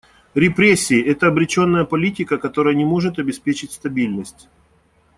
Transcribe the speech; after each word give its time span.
Репрессии— 0.33 0.99
это 1.05 1.27
обреченная 1.27 1.85
политика, 1.85 2.39
которая 2.39 2.73
не 2.73 2.85
может 2.85 3.19
обеспечить 3.19 3.73
стабильность. 3.73 4.49